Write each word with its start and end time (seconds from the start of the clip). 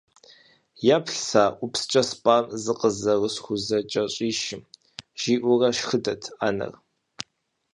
«Еплъ 0.95 1.15
сэ 1.27 1.39
а 1.45 1.55
ӏупскӏэ 1.57 2.01
спӏам 2.09 2.45
зыкъызэрысхузэкӏэщӏишым», 2.63 4.61
жиӏэурэ 5.21 5.69
шхыдэрт 5.77 6.23
анэр. 6.47 6.73